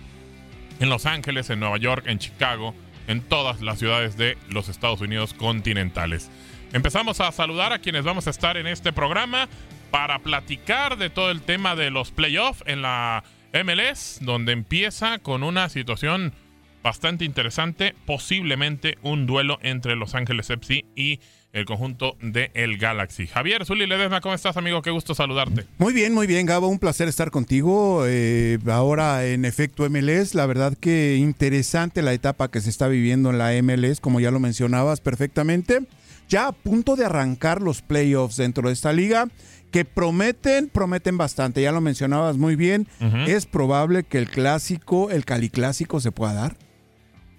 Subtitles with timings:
[0.81, 2.75] en Los Ángeles, en Nueva York, en Chicago,
[3.09, 6.31] en todas las ciudades de los Estados Unidos continentales.
[6.77, 9.49] Empezamos a saludar a quienes vamos a estar en este programa
[9.91, 15.43] para platicar de todo el tema de los playoffs en la MLS, donde empieza con
[15.43, 16.35] una situación
[16.83, 21.19] bastante interesante, posiblemente un duelo entre Los Ángeles FC y
[21.55, 23.27] el conjunto de el Galaxy.
[23.27, 24.83] Javier Zuli Ledesma, ¿cómo estás, amigo?
[24.83, 25.65] Qué gusto saludarte.
[25.79, 26.69] Muy bien, muy bien, Gabo.
[26.69, 28.03] Un placer estar contigo.
[28.07, 33.31] Eh, ahora en efecto MLS, la verdad que interesante la etapa que se está viviendo
[33.31, 35.87] en la MLS, como ya lo mencionabas perfectamente.
[36.28, 39.28] Ya a punto de arrancar los playoffs dentro de esta liga,
[39.71, 41.63] que prometen, prometen bastante.
[41.63, 42.89] Ya lo mencionabas muy bien.
[43.27, 46.57] Es probable que el clásico, el Cali Clásico, se pueda dar.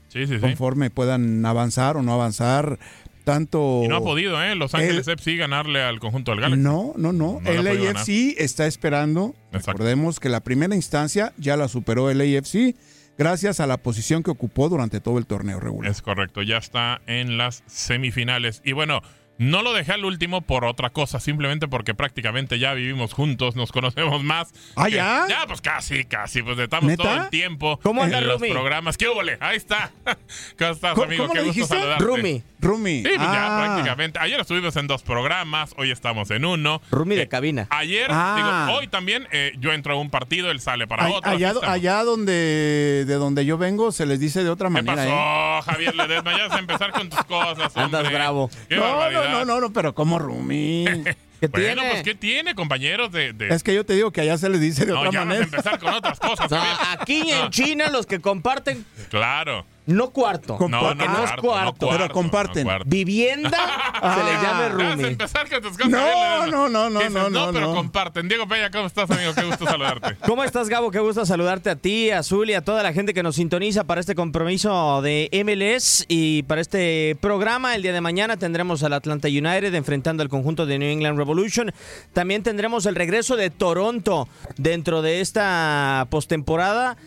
[0.10, 0.39] Sí, sí, sí.
[0.39, 2.80] Conforme puedan avanzar o no avanzar.
[3.25, 3.81] Tanto.
[3.84, 4.56] Y no ha podido, ¿eh?
[4.56, 6.63] Los Ángeles El- FC ganarle al conjunto del Galaxy.
[6.63, 7.42] No, no, no.
[7.42, 9.36] No el AFC está esperando.
[9.51, 9.72] Exacto.
[9.74, 12.75] Recordemos que la primera instancia ya la superó el AFC
[13.18, 15.92] gracias a la posición que ocupó durante todo el torneo regular.
[15.92, 18.62] Es correcto, ya está en las semifinales.
[18.64, 19.02] Y bueno,
[19.40, 23.72] No lo dejé al último por otra cosa, simplemente porque prácticamente ya vivimos juntos, nos
[23.72, 24.50] conocemos más.
[24.75, 25.25] ¿Ah, Que- ya?
[25.30, 27.04] Ya, pues casi, casi, pues estamos ¿Neta?
[27.04, 28.50] todo el tiempo ¿Cómo en anda, los Rumi?
[28.52, 28.98] programas.
[28.98, 29.38] ¿Qué húbole?
[29.40, 29.92] Ahí está.
[30.58, 31.28] ¿Cómo estás, ¿Cómo- amigo?
[31.28, 31.75] cómo Qué gusto dijiste?
[31.75, 32.04] saludarte.
[32.04, 32.44] Rumi.
[32.59, 33.04] Rumi.
[33.04, 33.65] Sí, pues ya Ah.
[33.65, 34.19] prácticamente.
[34.19, 36.81] Ayer estuvimos en dos programas, hoy estamos en uno.
[36.92, 37.68] Rumi de Eh, cabina.
[37.69, 38.65] Ayer, Ah.
[38.65, 41.69] digo, hoy también eh, yo entro a un partido, él sale para Ay- otro.
[41.69, 45.62] allá, donde de donde yo vengo se les dice de otra ¿Qué manera, pasó, ¿eh?
[45.71, 46.38] Javier Ledesma?
[46.38, 48.50] Ya vas a empezar con tus cosas, Andas bravo.
[48.68, 49.24] Qué No, barbaridad.
[49.30, 50.86] no, no, no, no, pero como Rumi.
[51.39, 51.92] ¿Qué Bueno, tiene?
[51.92, 53.12] pues ¿qué tiene, compañeros?
[53.12, 55.12] De, de- es que yo te digo que allá se les dice de no, otra
[55.12, 55.45] ya vas a manera.
[55.45, 56.77] empezar con otras cosas, No, Javier.
[57.00, 59.63] aquí en No, China los que comparten, Claro.
[59.88, 60.57] No cuarto.
[60.69, 62.63] No, Porque no, no es cuarto, Pero comparten.
[62.63, 62.86] no cuarto.
[62.89, 63.50] Vivienda
[63.94, 65.04] se le llame Ya vas a Rumi.
[65.07, 67.74] empezar con tus cosas, No, no, no, no, Dices, no, no, pero no.
[67.75, 68.28] comparten.
[68.28, 69.34] Diego Peña, ¿cómo estás, amigo?
[69.34, 70.16] Qué gusto saludarte.
[70.28, 70.92] ¿Cómo estás, Gabo?
[70.92, 73.86] Qué gusto saludarte a ti, a Azul y a toda la gente que nos sintoniza
[73.86, 77.74] para este compromiso de MLS y para este programa.
[77.75, 81.72] El día de mañana tendremos al Atlanta United enfrentando al conjunto de New England Revolution.
[82.13, 86.98] También tendremos el regreso de Toronto dentro de esta postemporada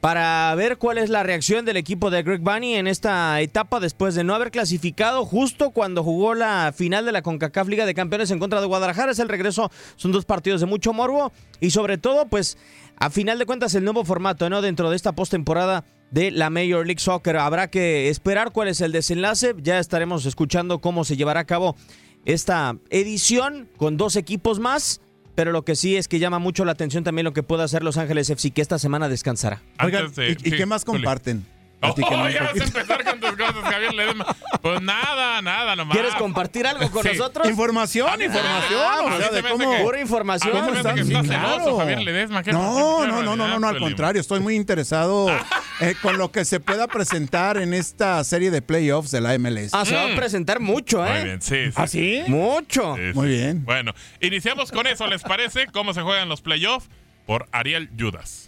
[0.00, 4.14] para ver cuál es la reacción del equipo de Greg Bunny en esta etapa después
[4.14, 8.30] de no haber clasificado justo cuando jugó la final de la CONCACAF Liga de Campeones
[8.30, 9.12] en contra de Guadalajara.
[9.12, 12.58] Es el regreso, son dos partidos de mucho morbo y sobre todo, pues,
[12.98, 14.62] a final de cuentas el nuevo formato, ¿no?
[14.62, 17.36] Dentro de esta postemporada de la Major League Soccer.
[17.36, 19.54] Habrá que esperar cuál es el desenlace.
[19.58, 21.76] Ya estaremos escuchando cómo se llevará a cabo
[22.24, 25.00] esta edición con dos equipos más.
[25.36, 27.84] Pero lo que sí es que llama mucho la atención también lo que puede hacer
[27.84, 29.62] Los Ángeles FC, que esta semana descansará.
[29.84, 31.46] Oigan, ¿y, y sí, qué más comparten?
[31.90, 34.36] Oh, Platíquenme un ya vas a empezar con tus cosas, Javier Ledesma.
[34.62, 35.94] Pues nada, nada, nomás.
[35.96, 37.10] ¿Quieres compartir algo con Sí.
[37.10, 37.48] nosotros?
[37.48, 39.70] Información, Ah, información, ah, o pues sea, de cómo...
[39.70, 40.52] que- Pura información.
[40.52, 40.94] ¿Cómo están?
[40.96, 41.78] que Sí, estás celoso, claro.
[41.78, 42.42] Javier Ledesma.
[42.42, 45.28] ¿Qué- No, no, no, no, no, no, al contrario, estoy muy interesado
[45.80, 49.70] eh, con lo que se pueda presentar en esta serie de playoffs de la MLS.
[49.72, 51.24] Ah, se va a presentar mucho, Muy ¿eh?
[51.24, 51.66] bien, sí.
[51.66, 51.72] sí.
[51.76, 52.22] ¿Ah, sí?
[52.26, 52.96] Mucho.
[52.96, 53.64] Sí, Muy bien.
[53.64, 55.66] Bueno, iniciamos con eso, ¿les parece?
[55.66, 56.88] ¿Cómo se juegan los playoffs?
[57.26, 58.45] Por Ariel Judas.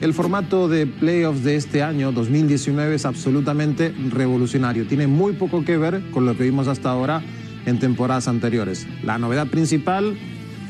[0.00, 4.86] El formato de playoffs de este año 2019 es absolutamente revolucionario.
[4.86, 7.20] Tiene muy poco que ver con lo que vimos hasta ahora
[7.66, 8.86] en temporadas anteriores.
[9.02, 10.16] La novedad principal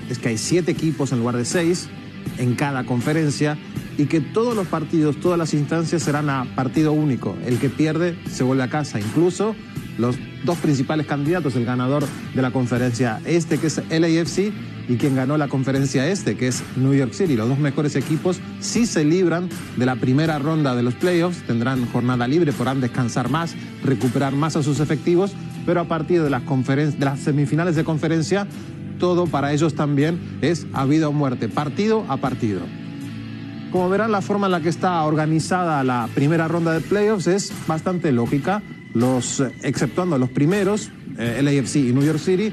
[0.08, 1.90] es que hay siete equipos en lugar de seis
[2.38, 3.58] en cada conferencia
[3.98, 7.36] y que todos los partidos, todas las instancias serán a partido único.
[7.44, 8.98] El que pierde se vuelve a casa.
[8.98, 9.54] Incluso
[9.98, 12.04] los dos principales candidatos, el ganador
[12.34, 14.52] de la conferencia este, que es LAFC,
[14.88, 17.36] y quien ganó la conferencia este, que es New York City.
[17.36, 21.86] Los dos mejores equipos sí se libran de la primera ronda de los playoffs, tendrán
[21.92, 23.54] jornada libre, podrán descansar más,
[23.84, 25.32] recuperar más a sus efectivos,
[25.66, 28.46] pero a partir de las, de las semifinales de conferencia,
[28.98, 32.60] todo para ellos también es a vida o muerte, partido a partido.
[33.70, 37.52] Como verán, la forma en la que está organizada la primera ronda de playoffs es
[37.66, 38.62] bastante lógica.
[38.94, 42.52] Los, eh, exceptuando los primeros, eh, LAFC y New York City,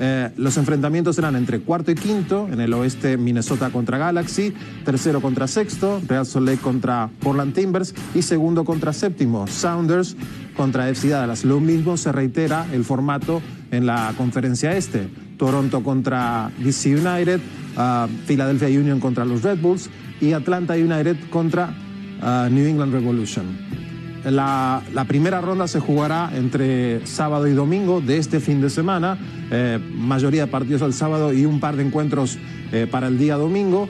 [0.00, 2.48] eh, los enfrentamientos eran entre cuarto y quinto.
[2.50, 4.52] En el oeste, Minnesota contra Galaxy,
[4.84, 10.16] tercero contra sexto, Real Salt contra Portland Timbers y segundo contra séptimo, Sounders
[10.56, 11.44] contra FC Dallas.
[11.44, 13.40] Lo mismo se reitera el formato
[13.70, 15.08] en la conferencia este.
[15.38, 17.40] Toronto contra DC United,
[17.76, 19.90] ah, Philadelphia Union contra los Red Bulls
[20.20, 21.74] y Atlanta United contra
[22.20, 23.44] ah, New England Revolution.
[24.24, 29.18] La, primera ronda se jugará entre sábado y domingo de este fin de semana,
[29.50, 32.38] eh, mayoría de partidos el sábado y un par de encuentros
[32.72, 33.88] eh, para el día domingo.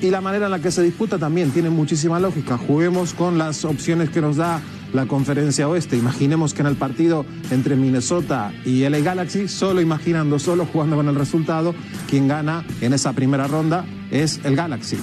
[0.00, 2.56] Y la manera en la que se disputa también tiene muchísima lógica.
[2.56, 4.60] Juguemos con las opciones que nos da
[4.92, 5.96] la conferencia oeste.
[5.96, 11.08] Imaginemos que en el partido entre Minnesota y LA Galaxy, solo imaginando, solo jugando con
[11.08, 11.74] el resultado,
[12.08, 14.96] quien gana en esa primera ronda es el Galaxy.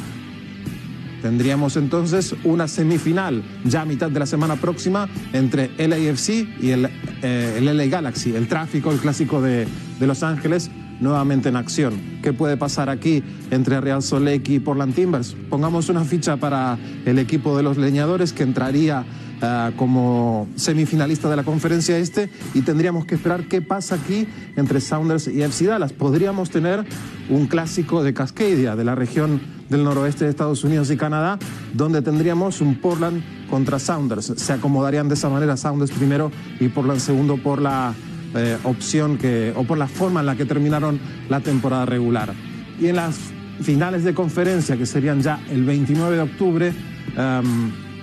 [1.21, 6.89] Tendríamos entonces una semifinal ya a mitad de la semana próxima entre LAFC y el,
[7.21, 9.67] eh, LA Galaxy, el tráfico, el clásico de,
[9.99, 10.69] Los Ángeles,
[10.99, 11.99] nuevamente en acción.
[12.21, 15.35] ¿Qué puede pasar aquí entre Real Lake y Portland Timbers?
[15.49, 19.05] Pongamos una ficha para el equipo de los leñadores que entraría
[19.41, 24.81] ah, como semifinalista de la conferencia este y tendríamos que esperar qué pasa aquí entre
[24.81, 25.93] Sounders y FC Dallas.
[25.93, 26.85] Podríamos tener
[27.29, 31.37] un clásico de Cascadia, de la región del noroeste de Estados Unidos y Canadá,
[31.73, 34.33] donde tendríamos un Portland contra Sounders.
[34.37, 37.93] Se acomodarían de esa manera Sounders primero y Portland segundo por la
[38.35, 42.33] eh, opción que, o por la forma en la que terminaron la temporada regular.
[42.79, 43.17] Y en las
[43.61, 46.73] finales de conferencia, que serían ya el 29 de octubre,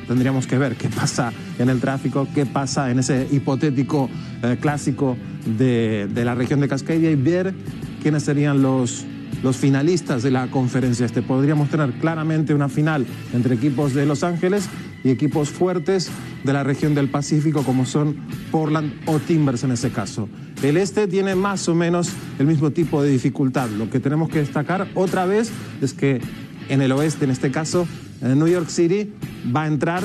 [0.07, 4.09] tendríamos que ver qué pasa en el tráfico, qué pasa en ese hipotético
[4.43, 5.17] eh, clásico
[5.59, 7.55] de, de la región de Cascadia y ver
[8.03, 9.07] quiénes serían los
[9.45, 11.21] los finalistas de la conferencia este.
[11.21, 14.71] Podríamos tener claramente una final entre equipos de Los Ángeles
[15.05, 16.11] y equipos fuertes
[16.45, 18.17] de la región del Pacífico como son
[18.51, 20.31] Portland o Timbers en ese caso.
[20.63, 23.69] El este tiene más o menos el mismo tipo de dificultad.
[23.69, 26.23] Lo que tenemos que destacar otra vez es que
[26.71, 27.87] en el oeste, en este caso,
[28.33, 29.13] en New York City,
[29.55, 30.03] va a entrar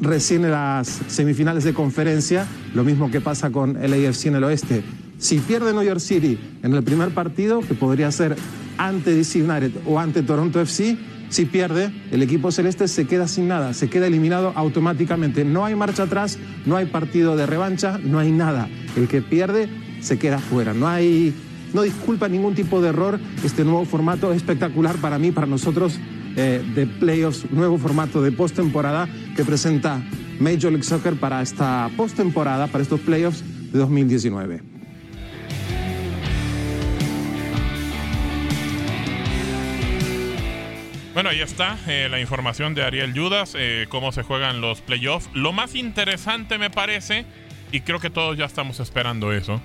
[0.00, 4.44] recién en las semifinales de conferencia, lo mismo que pasa con el AFC en el
[4.44, 4.82] oeste.
[5.18, 8.36] Si pierde New York City en el primer partido, que podría ser
[8.76, 9.46] ante DC
[9.86, 10.96] o ante Toronto FC,
[11.30, 15.44] si pierde, el equipo celeste se queda sin nada, se queda eliminado automáticamente.
[15.44, 18.68] No hay marcha atrás, no hay partido de revancha, no hay nada.
[18.96, 19.68] El que pierde
[20.00, 20.74] se queda fuera.
[20.74, 21.34] No hay,
[21.72, 23.18] no disculpa ningún tipo de error.
[23.42, 25.98] Este nuevo formato es espectacular para mí, para nosotros
[26.36, 30.02] eh, de playoffs, nuevo formato de postemporada que presenta
[30.40, 34.74] Major League Soccer para esta postemporada, para estos playoffs de 2019.
[41.14, 45.30] Bueno, ahí está eh, la información de Ariel Judas, eh, cómo se juegan los playoffs.
[45.32, 47.24] Lo más interesante me parece,
[47.70, 49.62] y creo que todos ya estamos esperando eso,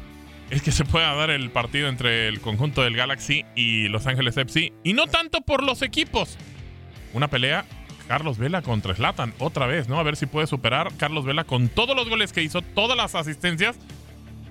[0.51, 4.37] es que se pueda dar el partido entre el conjunto del Galaxy y Los Ángeles
[4.37, 4.73] FC.
[4.83, 6.37] Y no tanto por los equipos.
[7.13, 7.65] Una pelea,
[8.07, 9.99] Carlos Vela contra Slatan, otra vez, ¿no?
[9.99, 13.15] A ver si puede superar Carlos Vela con todos los goles que hizo, todas las
[13.15, 13.77] asistencias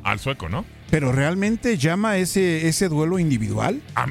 [0.03, 0.65] al sueco, ¿no?
[0.91, 3.81] Pero realmente llama ese, ese duelo individual.
[3.95, 4.07] A,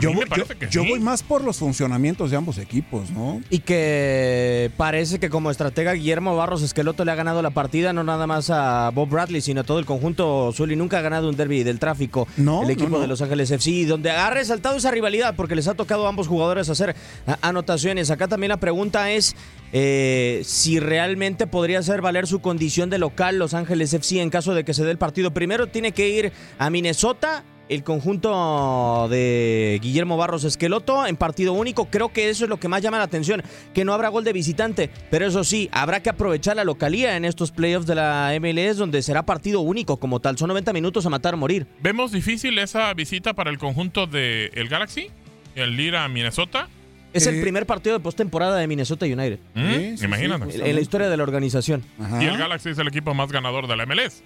[0.00, 0.88] yo, mí me voy- parece yo- que yo sí.
[0.88, 3.42] voy más por los funcionamientos de ambos equipos, ¿no?
[3.50, 8.02] Y que parece que como estratega Guillermo Barros Esqueloto le ha ganado la partida no
[8.02, 10.76] nada más a Bob Bradley, sino a todo el conjunto Zully.
[10.76, 13.02] Nunca ha ganado un derby del tráfico No, el equipo no, no.
[13.02, 16.28] de Los Ángeles FC, donde ha resaltado esa rivalidad porque les ha tocado a ambos
[16.28, 16.96] jugadores hacer
[17.42, 18.10] anotaciones.
[18.10, 19.36] Acá también la pregunta es
[19.74, 24.54] eh, si realmente podría hacer valer su condición de local Los Ángeles FC en caso
[24.54, 25.32] de que se dé el partido.
[25.34, 26.21] Primero tiene que ir
[26.58, 31.86] a Minnesota el conjunto de Guillermo Barros Esqueloto en partido único.
[31.86, 34.32] Creo que eso es lo que más llama la atención, que no habrá gol de
[34.32, 34.90] visitante.
[35.10, 39.00] Pero eso sí, habrá que aprovechar la localía en estos playoffs de la MLS, donde
[39.02, 40.36] será partido único como tal.
[40.36, 41.66] Son 90 minutos a matar o morir.
[41.80, 45.08] ¿Vemos difícil esa visita para el conjunto del el Galaxy?
[45.54, 46.68] El ir a Minnesota.
[47.14, 49.38] Es el primer partido de postemporada de Minnesota United.
[49.54, 49.74] ¿Mm?
[49.74, 50.52] Sí, sí, Imagínate.
[50.52, 51.84] sí, En la historia de la organización.
[52.00, 52.22] Ajá.
[52.22, 54.22] Y el Galaxy es el equipo más ganador de la MLS.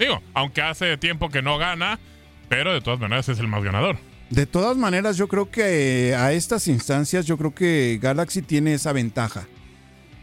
[0.00, 2.00] Digo, aunque hace tiempo que no gana,
[2.48, 3.96] pero de todas maneras es el más ganador.
[4.30, 8.72] De todas maneras, yo creo que eh, a estas instancias, yo creo que Galaxy tiene
[8.74, 9.46] esa ventaja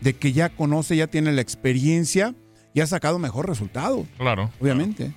[0.01, 2.33] de que ya conoce, ya tiene la experiencia
[2.73, 4.49] y ha sacado mejor resultado, Claro.
[4.59, 5.11] obviamente.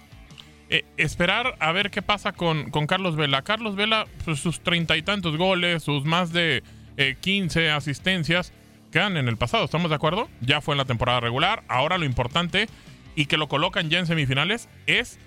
[0.70, 3.42] Eh, esperar a ver qué pasa con, con Carlos Vela.
[3.42, 6.62] Carlos Vela, pues, sus treinta y tantos goles, sus más de
[6.96, 8.52] eh, 15 asistencias,
[8.92, 10.28] quedan en el pasado, ¿estamos de acuerdo?
[10.40, 11.62] Ya fue en la temporada regular.
[11.68, 12.68] Ahora lo importante,
[13.16, 15.18] y que lo colocan ya en semifinales, es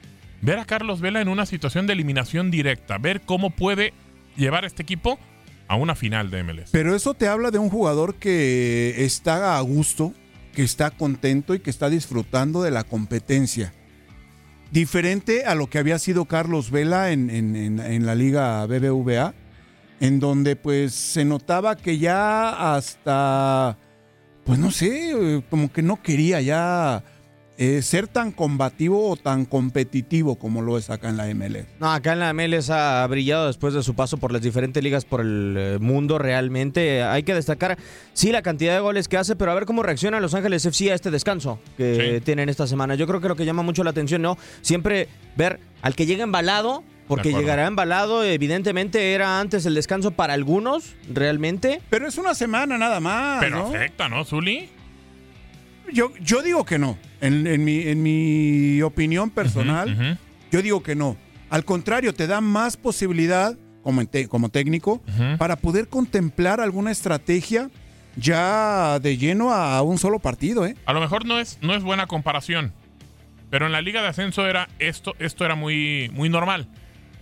[0.42, 3.94] ver a Carlos Vela en una situación de eliminación directa, ver cómo puede
[4.36, 5.20] llevar a este equipo
[5.68, 6.70] a una final de MLS.
[6.72, 10.14] Pero eso te habla de un jugador que está a gusto,
[10.54, 13.74] que está contento y que está disfrutando de la competencia.
[14.72, 19.34] Diferente a lo que había sido Carlos Vela en, en- en- en la liga BBVA,
[20.00, 23.78] en donde pues se notaba que ya hasta,
[24.44, 27.04] pues no sé, como que no quería ya
[27.58, 31.66] eh, ser tan combativo o tan competitivo como lo es acá en la MLS.
[31.80, 35.06] No, acá en la MLS ha brillado después de su paso por las diferentes ligas
[35.06, 37.04] por el eh, mundo realmente.
[37.04, 37.78] Hay que destacar,
[38.14, 40.92] sí, la cantidad de goles que hace, pero a ver cómo reacciona Los Ángeles FC
[40.92, 42.22] a este descanso que Sí.
[42.26, 42.96] tienen esta semana.
[42.96, 44.38] Yo creo que lo que llama mucho la atención, ¿no?
[44.62, 50.34] Siempre ver al que llega embalado, porque llegará embalado, evidentemente era antes el descanso para
[50.34, 51.82] algunos, realmente.
[51.90, 53.40] Pero es una semana nada más.
[53.42, 53.68] Pero ¿no?
[53.68, 54.70] afecta, ¿no, Zuli?
[55.94, 56.98] Yo, yo digo que no.
[57.22, 60.18] En, en mi, en mi opinión personal,
[60.52, 61.16] yo digo que no.
[61.50, 65.02] Al contrario, te da más posibilidad como, te- como técnico
[65.38, 67.70] para poder contemplar alguna estrategia
[68.16, 70.76] ya de lleno a un solo partido, ¿eh?
[70.86, 72.74] A lo mejor no es, no es buena comparación,
[73.50, 76.68] pero en la liga de ascenso era esto, esto era muy, muy normal.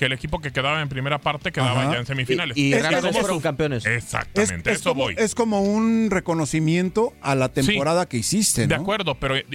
[0.02, 1.92] Que el equipo que quedaba en primera parte quedaba Ajá.
[1.92, 2.58] ya en semifinales.
[2.58, 3.86] Y, y Es que fueron campeones.
[3.86, 5.16] Es, Exactamente, es eso como, voy.
[5.16, 8.68] es como un reconocimiento a la temporada que hiciste, ¿no?
[8.70, 9.46] De acuerdo, pero eh,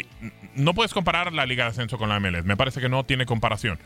[0.55, 2.45] no puedes comparar la liga de ascenso con la MLS.
[2.45, 3.81] Me parece que no tiene comparación.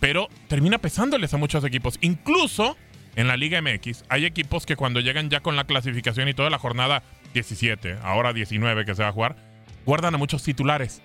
[0.00, 1.98] Pero termina pesándoles a muchos equipos.
[2.00, 2.78] Incluso
[3.14, 6.48] en la Liga MX hay equipos que cuando llegan ya con la clasificación y toda
[6.48, 7.02] la jornada
[7.34, 9.36] 17, ahora 19 que se va a jugar,
[9.84, 11.02] guardan a muchos titulares.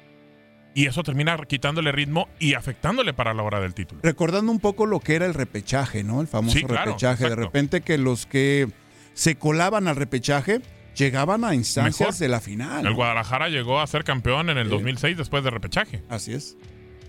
[0.74, 4.00] Y eso termina quitándole ritmo y afectándole para la hora del título.
[4.04, 6.22] Recordando un poco lo que era el repechaje, ¿no?
[6.22, 7.30] El famoso Sí, claro, repechaje.
[7.30, 8.70] De repente que los que
[9.14, 10.62] se colaban al repechaje
[10.96, 12.16] llegaban a instancias Mejor.
[12.20, 12.86] de la final.
[12.86, 12.94] El.
[12.94, 14.72] Guadalajara llegó a ser campeón en el Sí.
[14.72, 16.04] 2006 después de repechaje.
[16.10, 16.56] Así es.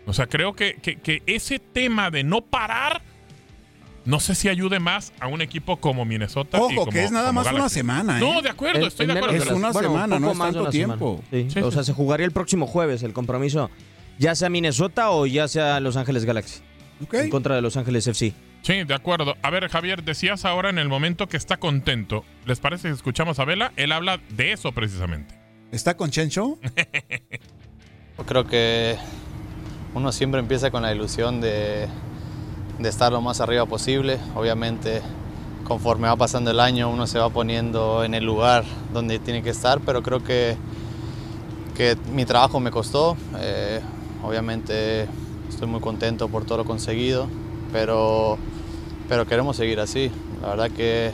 [0.07, 3.03] O sea, creo que, que- que ese tema de no parar
[4.05, 6.59] no sé si ayude más a un equipo como Minnesota.
[6.59, 8.21] y Ojo, como- que es nada más una semana, ¿eh?
[8.21, 9.37] No, de acuerdo, estoy de acuerdo.
[9.37, 11.23] Es una bueno, un semana, no es tanto tiempo.
[11.31, 11.47] Sí.
[11.51, 11.75] Sí, o sí.
[11.75, 13.71] sea, se jugaría el próximo jueves el compromiso,
[14.19, 16.61] ya sea Minnesota o ya sea Los Ángeles Galaxy,
[17.03, 17.15] Ok.
[17.15, 18.33] en contra de Los Ángeles FC.
[18.63, 19.37] Sí, de acuerdo.
[19.43, 22.25] A ver, Javier, decías ahora en el momento que está contento.
[22.47, 23.73] ¿Les parece que escuchamos a Vela?
[23.77, 25.35] Él habla de eso precisamente.
[25.73, 26.59] ¿Está con Chencho?
[28.19, 28.97] Yo creo que
[29.95, 31.89] uno siempre empieza con la ilusión de,
[32.83, 34.19] de estar lo más arriba posible.
[34.35, 35.03] Obviamente,
[35.65, 39.51] conforme va pasando el año, uno se va poniendo en el lugar donde tiene que
[39.51, 40.57] estar, pero creo que,
[41.77, 43.17] que mi trabajo me costó.
[43.39, 43.81] Eh,
[44.23, 45.07] obviamente,
[45.49, 47.29] estoy muy contento por todo lo conseguido,
[47.73, 48.39] pero,
[49.09, 50.11] pero queremos seguir así.
[50.41, 51.13] La verdad que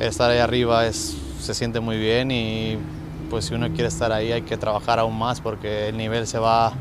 [0.00, 2.78] estar ahí arriba es, se siente muy bien y
[3.30, 6.38] pues si uno quiere estar ahí hay que trabajar aún más porque el nivel se
[6.38, 6.72] va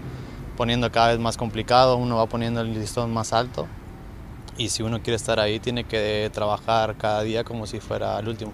[0.57, 3.67] poniendo cada vez más complicado, uno va poniendo el listón más alto
[4.57, 8.27] y si uno quiere estar ahí tiene que trabajar cada día como si fuera el
[8.27, 8.51] último.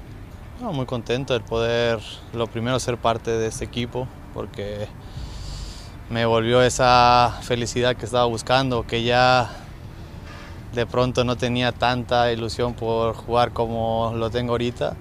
[0.62, 2.00] No, muy contento de poder,
[2.34, 4.88] lo primero, ser parte de este equipo porque
[6.10, 9.50] me volvió esa felicidad que estaba buscando, que ya
[10.74, 14.96] de pronto no tenía tanta ilusión por jugar como lo tengo ahorita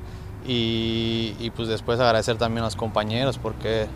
[0.46, 3.86] y, y, pues después agradecer también a los compañeros porque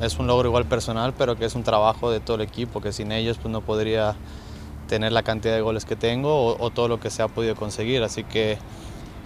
[0.00, 2.92] es un logro igual personal pero que es un trabajo de todo el equipo que
[2.92, 4.14] sin ellos pues no podría
[4.88, 7.54] tener la cantidad de goles que tengo o, o todo lo que se ha podido
[7.54, 8.58] conseguir así que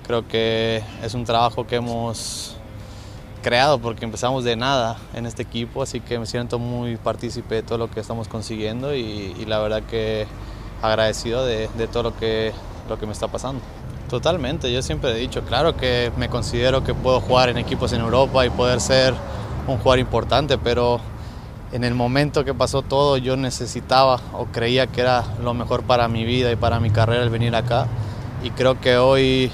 [0.07, 2.57] creo que es un trabajo que hemos
[3.43, 7.63] creado porque empezamos de nada en este equipo así que me siento muy partícipe de
[7.63, 10.27] todo lo que estamos consiguiendo y, y la verdad que
[10.83, 12.53] agradecido de, de todo lo que,
[12.89, 13.63] lo que me está pasando.
[14.11, 18.01] Totalmente, yo siempre he dicho, claro que me considero que puedo jugar en equipos en
[18.01, 19.15] Europa y poder ser
[19.67, 21.01] un jugador importante, pero
[21.73, 26.07] en el momento que pasó todo yo necesitaba o creía que era lo mejor para
[26.09, 27.87] mi vida y para mi carrera el venir acá
[28.45, 29.51] y creo que hoy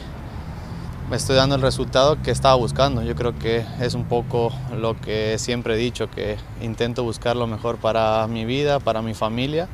[1.08, 3.02] me estoy dando el resultado que estaba buscando.
[3.02, 7.46] Yo creo que es un poco lo que siempre he dicho, que intento buscar lo
[7.46, 9.68] mejor para mi vida, para mi familia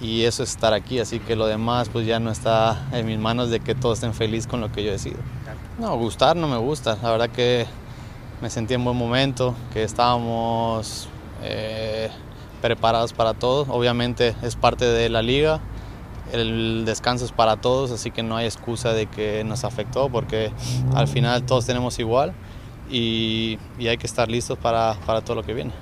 [0.00, 3.18] y eso es estar aquí, así que lo demás pues ya no está en mis
[3.18, 5.18] manos de que todos estén felices con lo que yo decido.
[5.78, 7.66] No, gustar no me gusta, la verdad que
[8.40, 11.08] me sentí en buen momento, que estábamos
[11.42, 12.10] eh,
[12.62, 15.60] preparados para todo, obviamente es parte de la liga,
[16.32, 20.52] el descanso es para todos, así que no hay excusa de que nos afectó porque
[20.94, 22.32] al final todos tenemos igual
[22.90, 25.72] y, y hay que estar listos para, para todo lo que viene.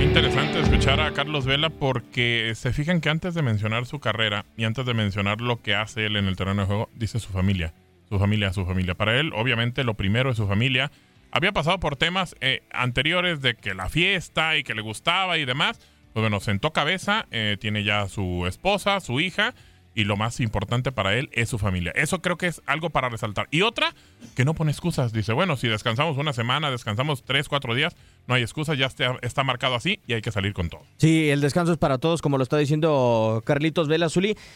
[0.00, 4.64] Interesante escuchar a Carlos Vela porque se fijan que antes de mencionar su carrera y
[4.64, 7.74] antes de mencionar lo que hace él en el terreno de juego, dice su familia,
[8.08, 8.94] su familia, su familia.
[8.94, 10.90] Para él, obviamente, lo primero es su familia.
[11.30, 15.44] Había pasado por temas eh, anteriores de que la fiesta y que le gustaba y
[15.44, 15.78] demás.
[16.12, 19.54] Pues bueno, sentó cabeza, eh, tiene ya su esposa, su hija,
[19.98, 21.92] y lo más importante para él es su familia.
[21.96, 23.48] Eso creo que es algo para resaltar.
[23.50, 23.94] Y otra,
[24.36, 25.12] que no pone excusas.
[25.12, 29.16] Dice, bueno, si descansamos una semana, descansamos tres, cuatro días, no hay excusas, ya está,
[29.22, 30.82] está marcado así y hay que salir con todo.
[30.98, 34.08] Sí, el descanso es para todos, como lo está diciendo Carlitos Vela.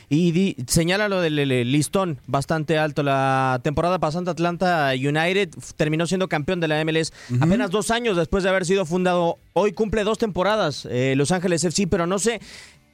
[0.08, 3.02] Y di- señala lo del el listón bastante alto.
[3.02, 8.44] La temporada pasada Atlanta United terminó siendo campeón de la MLS apenas dos años después
[8.44, 9.38] de haber sido fundado.
[9.54, 12.40] Hoy cumple dos temporadas eh, Los Ángeles FC, pero no sé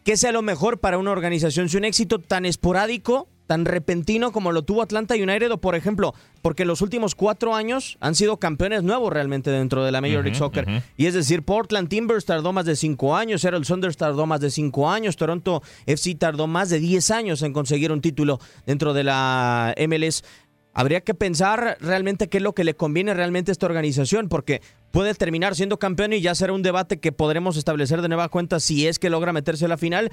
[0.09, 1.69] qué sea lo mejor para una organización.
[1.69, 6.15] Si un éxito tan esporádico, tan repentino como lo tuvo Atlanta United, o por ejemplo,
[6.41, 10.39] porque los últimos cuatro años han sido campeones nuevos realmente dentro de la Major League
[10.39, 10.83] Soccer.
[10.97, 14.51] Y es decir, Portland Timbers tardó más de cinco años, Seattle Saunders tardó más de
[14.51, 19.05] cinco años, Toronto FC tardó más de 10 años en conseguir un título dentro de
[19.05, 20.25] la MLS.
[20.73, 24.63] Habría que pensar realmente qué es lo que le conviene realmente a esta organización, porque
[24.91, 28.61] puede terminar siendo campeón y ya será un debate que podremos establecer de nueva cuenta
[28.61, 30.11] si es que logra meterse a la final,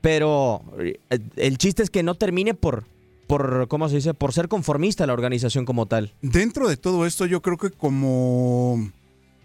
[0.00, 0.98] pero eh,
[1.36, 2.84] el chiste es que no termine por,
[3.26, 6.14] por ¿cómo se dice?, por ser conformista la organización como tal.
[6.22, 8.90] Dentro de todo esto, yo creo que como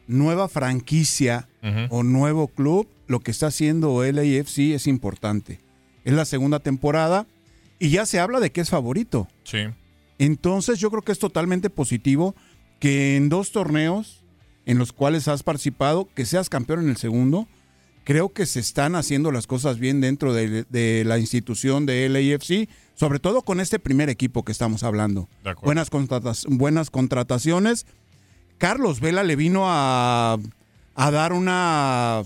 [0.07, 1.47] nueva franquicia
[1.89, 5.59] o nuevo club, lo que está haciendo LAFC es importante.
[6.03, 7.25] Es la segunda temporada
[7.79, 9.27] y ya se habla de que es favorito.
[9.43, 9.59] Sí.
[10.19, 12.36] Entonces yo creo que es totalmente positivo
[12.79, 14.22] que en dos torneos
[14.65, 17.47] en los cuales has participado, que seas campeón en el segundo,
[18.04, 22.69] creo que se están haciendo las cosas bien dentro de, de la institución de LAFC,
[22.95, 25.30] sobre todo con este primer equipo que estamos hablando.
[25.65, 27.86] Buenas, contratas- buenas contrataciones.
[28.58, 30.38] Carlos Vela le vino a,
[30.95, 32.23] a dar una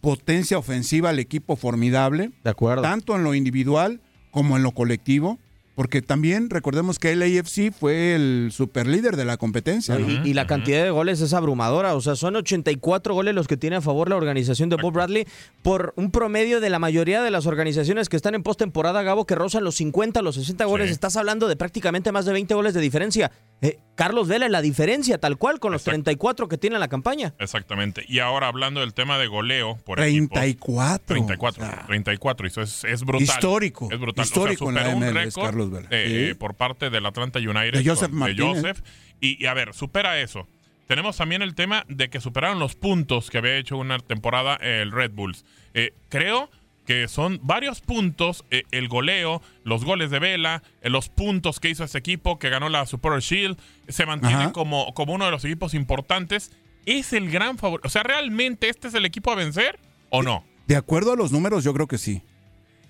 [0.00, 2.82] potencia ofensiva al equipo formidable De acuerdo.
[2.82, 5.38] tanto en lo individual como en lo colectivo.
[5.74, 9.98] Porque también recordemos que el AFC fue el superlíder de la competencia.
[9.98, 10.08] ¿no?
[10.08, 11.94] Y, y la cantidad de goles es abrumadora.
[11.96, 15.26] O sea, son 84 goles los que tiene a favor la organización de Bob Bradley
[15.62, 19.34] por un promedio de la mayoría de las organizaciones que están en postemporada, Gabo, que
[19.34, 20.86] rozan los 50, los 60 goles.
[20.88, 20.92] Sí.
[20.92, 23.32] Estás hablando de prácticamente más de 20 goles de diferencia.
[23.60, 25.94] Eh, Carlos Vela, la diferencia, tal cual, con los Exacto.
[26.04, 27.34] 34 que tiene en la campaña.
[27.38, 28.04] Exactamente.
[28.08, 31.04] Y ahora hablando del tema de goleo por equipos, 34.
[31.06, 33.22] 34, o sea, 34, eso es, es brutal.
[33.24, 34.24] Histórico, Es brutal.
[34.24, 35.88] histórico o en la MLS, récord Carlos Vela.
[35.90, 36.34] eh, Sí.
[36.34, 37.72] por parte del Atlanta United.
[37.82, 38.36] De Joseph con-.
[38.38, 38.80] Joseph.
[39.20, 40.46] Y, y a ver, supera eso.
[40.86, 44.92] Tenemos también el tema de que superaron los puntos que había hecho una temporada el
[44.92, 45.44] Red Bulls.
[45.72, 46.50] Eh, creo
[46.86, 51.70] que son varios puntos, eh, el goleo, los goles de Vela, eh, los puntos que
[51.70, 53.56] hizo este equipo, que ganó la Super Shield,
[53.88, 56.52] se mantiene como, como uno de los equipos importantes.
[56.84, 57.80] ¿Es el gran favor?
[57.84, 59.78] O sea, ¿realmente este es el equipo a vencer
[60.10, 60.44] o no?
[60.66, 62.20] De acuerdo a los números, yo creo que sí.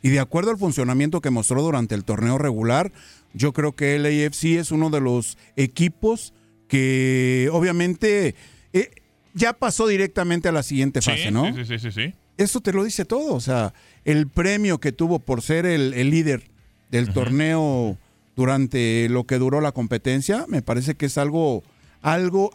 [0.04, 2.92] Y de acuerdo al funcionamiento que mostró durante el torneo regular,
[3.32, 6.34] yo creo que el AFC es uno de los equipos
[6.68, 8.34] que obviamente
[8.74, 8.90] eh,
[9.32, 11.46] ya pasó directamente a la siguiente Sí, fase, ¿no?
[11.56, 12.14] sí, sí, sí, sí.
[12.36, 13.32] Eso te lo dice todo.
[13.34, 13.72] O sea,
[14.04, 16.50] el premio que tuvo por ser el, el líder
[16.90, 17.96] del torneo
[18.36, 21.62] durante lo que duró la competencia, me parece que es algo,
[22.02, 22.50] algo,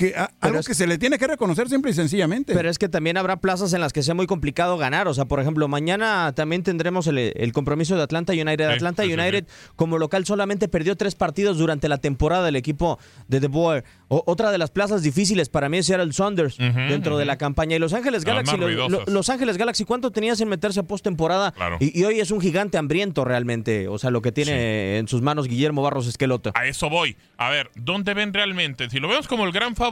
[0.00, 2.54] que, a- algo es- que se le tiene que reconocer simple y sencillamente.
[2.54, 5.06] Pero es que también habrá plazas en las que sea muy complicado ganar.
[5.08, 8.68] O sea, por ejemplo, mañana también tendremos el, el compromiso de Atlanta United.
[8.68, 12.56] Sí, Atlanta sí, sí, United, como local, solamente perdió tres partidos durante la temporada del
[12.56, 13.84] equipo de The Boer.
[14.08, 17.76] O- otra de las plazas difíciles para mí es Seattle Saunders dentro de la campaña.
[17.76, 21.52] Y Los Ángeles Galaxy, lo- lo- Los Ángeles Galaxy, ¿cuánto tenías en meterse a postemporada?
[21.52, 21.76] Claro.
[21.78, 23.86] Y, y hoy es un gigante hambriento realmente.
[23.88, 26.52] O sea, lo que tiene en sus manos Guillermo Barros Esqueloto.
[26.54, 27.16] A eso voy.
[27.36, 28.88] A ver, ¿dónde ven realmente?
[28.90, 29.89] Si lo vemos como el gran favorito,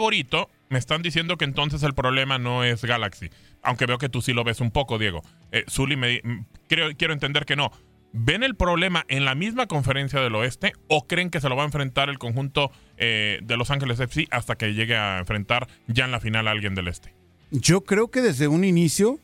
[0.69, 3.31] me están diciendo que entonces el problema no es Galaxy.
[3.63, 5.23] Aunque veo que tú sí lo ves un poco, Diego.
[5.53, 5.65] Eh,
[5.97, 7.71] me, mm, creo, quiero entender que no.
[8.13, 11.63] ¿Ven el problema en la misma conferencia del oeste o creen que se lo va
[11.63, 16.07] a enfrentar el conjunto eh, de Los Ángeles FC hasta que llegue a enfrentar ya
[16.07, 17.15] en la final a alguien del este?
[17.51, 19.19] Yo creo que desde un inicio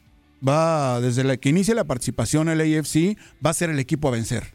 [0.46, 4.10] va, desde la que inicie la participación el AFC, va a ser el equipo a
[4.10, 4.52] vencer.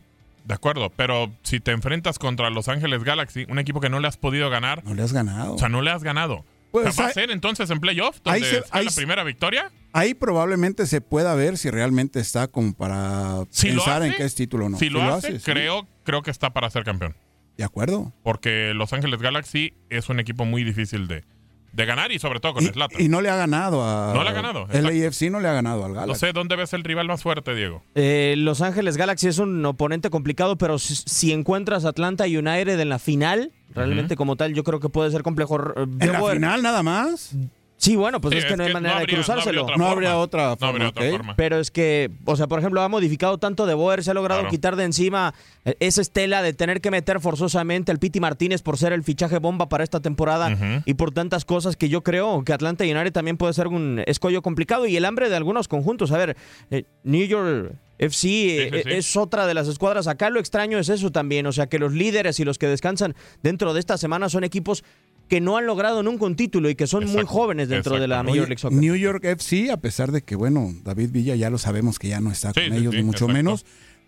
[0.50, 4.08] De acuerdo, pero si te enfrentas contra Los Ángeles Galaxy, un equipo que no le
[4.08, 5.54] has podido ganar, No le has ganado.
[5.54, 6.44] o sea, no le has ganado.
[6.72, 9.24] Pues, O sea, ¿Va a ser entonces en playoff ahí donde se- ahí la primera
[9.24, 9.72] victoria?
[9.94, 14.18] Ahí probablemente se pueda ver si realmente está como para Si lo pensar en hace,
[14.18, 14.78] que es título o no.
[14.80, 15.46] Si lo, hace, sí.
[15.46, 17.16] creo, creo que está para ser campeón.
[17.56, 18.12] De acuerdo.
[18.24, 21.26] Porque Los Ángeles Galaxy es un equipo muy difícil de,
[21.72, 23.02] de ganar y sobre todo con Y, Zlatan.
[23.02, 24.14] y no le ha ganado a.
[24.14, 24.86] No le ha ganado, El.
[25.06, 26.20] AFC no le ha ganado al No Galaxy.
[26.28, 27.84] sé dónde ves el rival más fuerte, Diego.
[27.96, 32.90] Eh, Los Ángeles Galaxy es un oponente complicado, pero si, si encuentras Atlanta United en
[32.90, 35.58] la final, realmente como tal, yo creo que puede ser complejo.
[35.78, 37.36] En la final nada más.
[37.82, 39.63] Sí, bueno, pues Sí, es que no hay manera habría- de cruzárselo.
[39.63, 39.94] otra No forma.
[39.94, 41.36] habría otra No habría forma, otra forma.
[41.38, 44.42] Pero es que, o sea, por ejemplo, ha modificado tanto de Boer, se ha logrado
[44.42, 44.52] Claro.
[44.52, 45.34] quitar de encima
[45.80, 49.70] esa estela de tener que meter forzosamente al Piti Martínez por ser el fichaje bomba
[49.70, 53.54] para esta temporada y por tantas cosas que yo creo que Atlanta United también puede
[53.54, 56.12] ser un escollo complicado y el hambre de algunos conjuntos.
[56.12, 56.36] A ver,
[56.72, 58.28] eh, New York FC
[58.68, 58.96] eh, sí, sí.
[58.98, 60.08] es otra de las escuadras.
[60.08, 63.15] Acá lo extraño es eso también, o sea, que los líderes y los que descansan
[63.42, 64.84] dentro de esta semana son equipos
[65.30, 68.24] que no han logrado nunca un título y que son muy jóvenes dentro de la.
[68.24, 68.78] Major League Soccer.
[68.80, 72.20] New York FC, a pesar de que, bueno, David Villa ya lo sabemos que ya
[72.20, 73.34] no está Sí, con sí, ellos, sí, ni mucho exacto.
[73.34, 73.65] menos,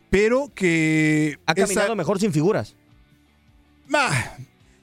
[0.09, 1.37] pero que.
[1.45, 2.75] Ha esa- caminado mejor sin figuras.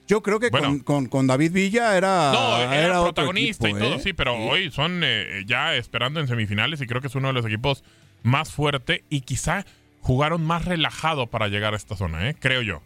[0.06, 0.68] Yo creo que Bueno.
[0.68, 2.32] con, con- con David Villa era.
[2.32, 4.00] No, era era otro protagonista equipo, y todo, ¿eh?
[4.02, 7.34] sí, pero hoy son eh, ya esperando en semifinales y creo que es uno de
[7.34, 7.84] los equipos
[8.22, 9.66] más fuerte y quizá
[10.00, 12.36] jugaron más relajado para llegar a esta zona, ¿eh?
[12.38, 12.80] creo yo.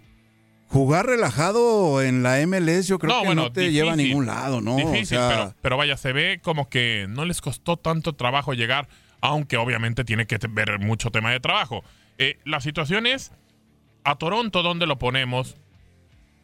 [0.72, 3.78] Jugar relajado en la MLS, yo creo No, que bueno, no te difícil.
[3.82, 4.76] lleva a ningún lado, ¿no?
[4.76, 8.54] Difícil, o sea, pero, pero vaya, se ve como que no les costó tanto trabajo
[8.54, 8.88] llegar,
[9.20, 11.84] aunque obviamente tiene que ver mucho tema de trabajo.
[12.16, 13.32] Eh, la situación es,
[14.04, 15.56] a Toronto, ¿dónde lo ponemos?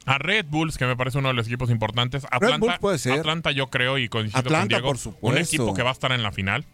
[0.04, 2.26] A Red Bulls, que me parece uno de los equipos importantes.
[2.30, 3.20] Atlanta, Bulls puede ser.
[3.20, 6.22] Atlanta yo creo y coincido con Diego, por un equipo que va a estar en
[6.22, 6.66] la final.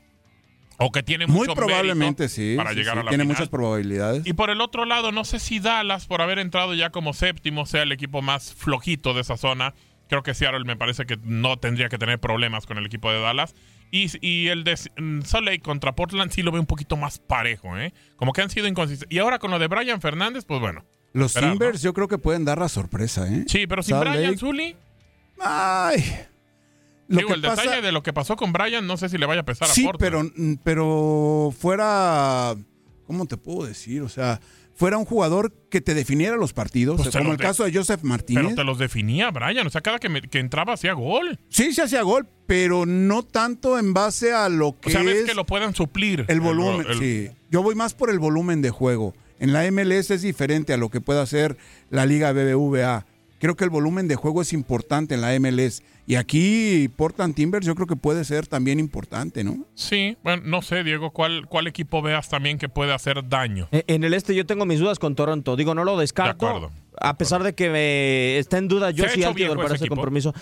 [0.79, 2.55] O que tiene muy mucho probablemente sí.
[2.57, 3.37] para sí, llegar sí, a la Tiene final.
[3.37, 4.27] muchas probabilidades.
[4.27, 7.65] Y por el otro lado, no sé si Dallas, por haber entrado ya como séptimo,
[7.67, 9.75] sea el equipo más flojito de esa zona.
[10.09, 13.21] Creo que Seattle me parece que no tendría que tener problemas con el equipo de
[13.21, 13.55] Dallas.
[13.91, 17.79] Y, y el de Salt Lake contra Portland sí lo veo un poquito más parejo,
[17.79, 17.95] ¿eh?
[18.17, 19.15] Como que han sido inconsistentes.
[19.17, 20.85] Y ahora con lo de Brian Fernández, pues bueno.
[21.13, 21.35] Los.
[21.35, 23.45] Timbers yo creo que pueden dar la sorpresa, ¿eh?
[23.47, 24.77] Sí, pero sin Salt Brian Lake- Zully,
[25.41, 26.05] Ay.
[27.09, 29.19] Lo digo, que el pasa- detalle de lo que pasó con Brian, no sé si
[29.19, 30.33] le vaya a pesar Sí, a Portland.
[30.35, 32.55] pero, pero fuera,
[33.07, 34.01] ¿cómo te puedo decir?
[34.03, 34.41] O sea,
[34.75, 38.01] fuera un jugador que te definiera los partidos, Pues como el de- caso de Joseph
[38.01, 38.55] Pero Martínez.
[38.55, 39.67] te los definía Brian.
[39.67, 41.39] O sea, cada que, me- que entraba hacía gol.
[41.49, 45.25] Sí, se hacía gol, pero no tanto en base a lo que O sea, ves
[45.25, 46.25] que lo puedan suplir.
[46.29, 46.87] el volumen.
[46.89, 49.15] el- sí, yo voy más por el volumen de juego.
[49.41, 51.57] En la MLS es diferente a lo que puede hacer
[51.91, 53.05] la Liga BBVA.
[53.39, 55.83] Creo que el volumen de juego es importante en la MLS.
[56.07, 59.65] Y aquí Portland Timbers yo creo que puede ser también importante, ¿no?
[59.75, 63.69] Sí, bueno, no sé, Diego, ¿cuál, cuál equipo veas también que puede hacer daño?
[63.73, 65.57] Eh, En el este yo tengo mis dudas con Toronto.
[65.57, 66.47] Digo, no lo descarto.
[66.47, 69.35] De acuerdo, a pesar de que me está en duda ¿Se ha Josie hecho Altidore
[69.55, 69.95] viejo para ese equipo?
[69.97, 70.35] compromiso.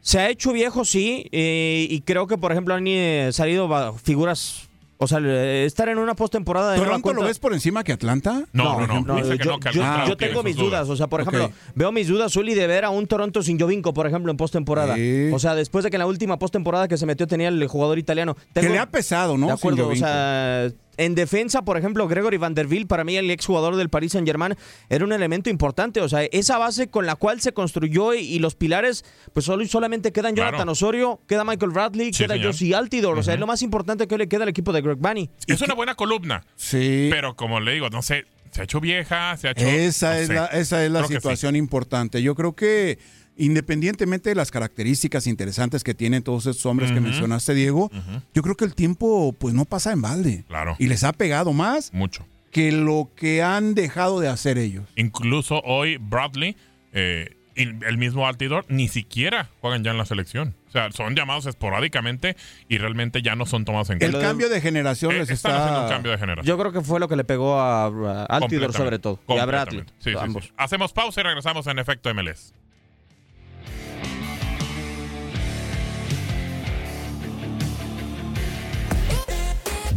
[0.00, 4.68] Se ha hecho viejo, sí, eh, y creo que, por ejemplo, han eh, salido figuras.
[5.02, 5.18] O sea,
[5.64, 8.44] estar en una postemporada de ¿Toronto lo cuenta- ves por encima que Atlanta?
[8.52, 9.16] No, no, no.
[9.16, 10.86] que yo, que tengo mis dudas.
[10.86, 10.88] dudas.
[10.90, 13.94] O sea, por ejemplo, veo mis dudas, Zuli, de ver a un Toronto sin Jovinko,
[13.94, 14.96] por ejemplo, en postemporada.
[14.96, 15.30] Sí.
[15.32, 17.98] O sea, después de que en la última postemporada que se metió tenía el jugador
[17.98, 18.34] italiano.
[18.34, 19.46] Que Tengo- le ha pesado, ¿no?
[19.46, 23.76] De acuerdo, Sin o sea, en defensa, por ejemplo, Gregory Vanderbilt, para mí el exjugador
[23.76, 24.54] del Paris Saint-Germain,
[24.88, 26.00] era un elemento importante.
[26.00, 29.64] O sea, esa base con la cual se construyó y, y los pilares, pues solo,
[29.66, 30.50] solamente quedan Claro.
[30.52, 32.52] Jonathan Osorio, queda Michael Bradley, Sí, queda señor.
[32.52, 33.20] Josie Altidore.
[33.20, 35.30] O sea, es lo más importante que le queda al equipo de Greg Bunny.
[35.46, 37.08] Es una buena columna, Sí.
[37.10, 39.64] pero como le digo, no sé, se ha hecho vieja, se ha hecho...
[39.66, 40.34] Esa no es sé.
[40.34, 41.20] la, esa es la Creo que sí.
[41.20, 42.22] situación importante.
[42.22, 42.98] Yo creo que
[43.40, 47.90] independientemente de las características interesantes que tienen todos esos hombres que mencionaste, Diego,
[48.34, 50.44] yo creo que el tiempo pues no pasa en balde.
[50.48, 50.76] Claro.
[50.78, 52.26] Y les ha pegado más Mucho.
[52.50, 54.84] que lo que han dejado de hacer ellos.
[54.96, 56.56] Incluso hoy Bradley
[56.92, 60.54] eh, y el mismo Altidor ni siquiera juegan ya en la selección.
[60.68, 62.36] O sea, son llamados esporádicamente
[62.68, 64.20] y realmente ya no son tomados en El cuenta.
[64.20, 65.64] cambio de generación Eh, les están está...
[65.64, 66.46] haciendo un cambio de generación.
[66.46, 67.88] Yo creo que fue lo que le pegó a, a
[68.26, 69.18] Altidore Completamente, sobre todo.
[69.28, 69.80] Y a Bradley.
[69.80, 70.16] Sí, sí, sí.
[70.20, 70.52] ambos.
[70.56, 72.54] Hacemos pausa y regresamos en efecto MLS.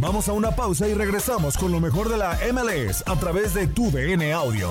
[0.03, 3.67] Vamos a una pausa y regresamos con lo mejor de la MLS a través de
[3.67, 4.69] tu DN Audio.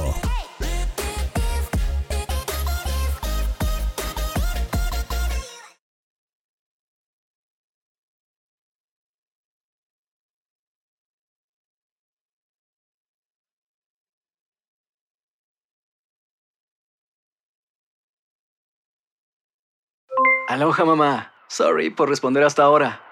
[20.47, 21.33] Aloha mamá.
[21.49, 23.12] Sorry por responder hasta ahora.